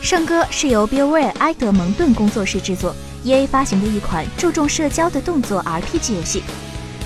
[0.00, 6.42] 圣歌是由 BioWare 埃德蒙顿工作室制作，EA 发行的一款注重社交的动作 RPG 游戏，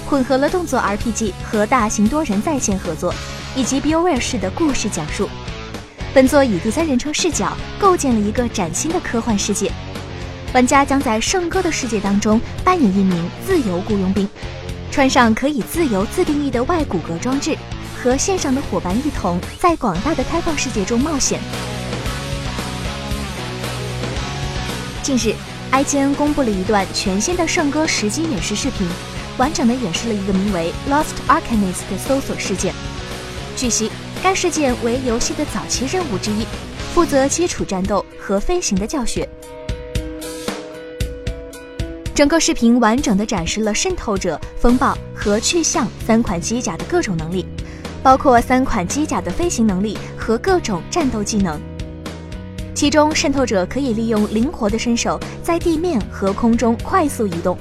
[0.07, 3.13] 混合了动作 RPG 和大型多人在线合作，
[3.57, 5.29] 以及 BioWare 式的故事讲述。
[6.15, 9.73] 本作以第三人称视角构建了一个崭新的科幻世界，
[10.53, 14.29] 玩家将在圣歌的世界当中扮演一名自由雇佣兵，
[14.91, 17.57] 穿上可以自由自定义的外骨骼装置，
[18.01, 21.41] 和线上的伙伴一同在广大的开放世界中冒险。
[25.03, 25.35] 近日
[25.73, 28.87] ，IGN 公布了一段全新的圣歌实机演示视频，
[29.37, 32.73] 完整的演示了一个名为 Lost Arcanist 的搜索事件。
[33.57, 33.91] 据悉，
[34.23, 36.47] 该事件为游戏的早期任务之一，
[36.95, 39.29] 负责基础战斗和飞行的教学。
[42.15, 47.45] 整个视频完整的展示了渗透者、风暴和去向三款机甲的各种能力，
[48.05, 51.61] 包括三款机甲的飞行能力和各种战斗技能。
[52.75, 57.57] 其中，渗透者可以利用灵活的身手在地面和空中快速移动，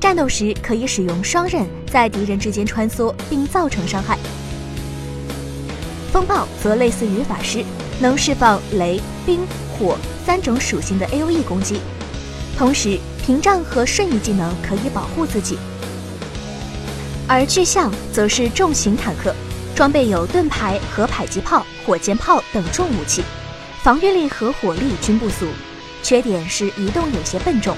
[0.00, 4.16] 战斗时可以使用双刃在敌人之间穿梭并造成伤害。
[6.12, 7.64] 风暴则类似于法师，
[8.00, 9.40] 能释放雷、冰、
[9.76, 11.80] 火三种属性的 AOE 攻击，
[12.56, 15.58] 同时屏障和瞬移技能可以保护自己。
[17.26, 19.34] 而巨象则是重型坦克，
[19.74, 23.22] 装备有盾牌和迫击炮、火箭炮等重武器。
[23.88, 25.46] 防御力和火力均不俗，
[26.02, 27.74] 缺点是移动有些笨重。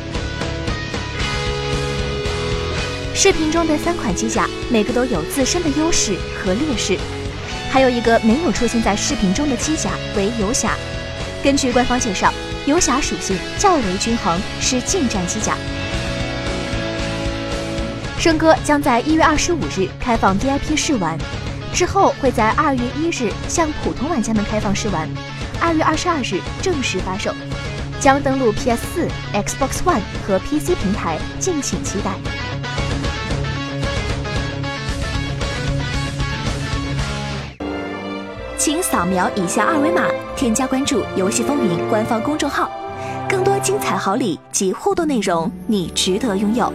[3.15, 6.99] 视频中的三款机甲每个都有自身的优势和劣势，
[7.71, 10.75] 还有一个没有出现在视频中的机甲为游侠。
[11.45, 12.35] 根据官方介绍，
[12.67, 15.57] 游侠属性较为均衡，是近战机甲。
[18.19, 21.17] 圣歌将在一月二十五日开放 VIP 试玩，
[21.73, 25.09] 之后会在二月一日向普通玩家们开放试玩。
[25.61, 27.33] 二月二十二日正式发售，
[28.01, 32.13] 将登陆 PS 四、Xbox One 和 PC 平台，敬请期待。
[38.57, 42.71] 请扫描以下二维码，添加关注“游戏风云”官方公众号，
[43.29, 46.73] 更多精彩好礼及互动内容，你值得拥有。